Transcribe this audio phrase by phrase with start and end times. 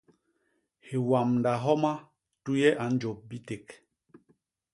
[0.87, 1.91] Hiwamda homa
[2.43, 3.65] tuye a njôp biték.